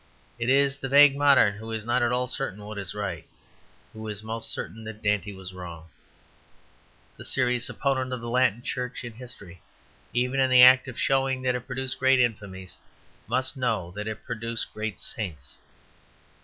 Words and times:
It 0.39 0.49
is 0.49 0.77
the 0.77 0.89
vague 0.89 1.15
modern 1.15 1.57
who 1.59 1.71
is 1.71 1.85
not 1.85 2.01
at 2.01 2.11
all 2.11 2.25
certain 2.25 2.65
what 2.65 2.79
is 2.79 2.95
right 2.95 3.27
who 3.93 4.07
is 4.07 4.23
most 4.23 4.49
certain 4.49 4.83
that 4.85 5.03
Dante 5.03 5.31
was 5.31 5.53
wrong. 5.53 5.89
The 7.17 7.23
serious 7.23 7.69
opponent 7.69 8.11
of 8.11 8.19
the 8.19 8.27
Latin 8.27 8.63
Church 8.63 9.03
in 9.03 9.13
history, 9.13 9.61
even 10.11 10.39
in 10.39 10.49
the 10.49 10.63
act 10.63 10.87
of 10.87 10.99
showing 10.99 11.43
that 11.43 11.53
it 11.53 11.67
produced 11.67 11.99
great 11.99 12.19
infamies, 12.19 12.77
must 13.27 13.55
know 13.55 13.91
that 13.91 14.07
it 14.07 14.25
produced 14.25 14.73
great 14.73 14.99
saints. 14.99 15.59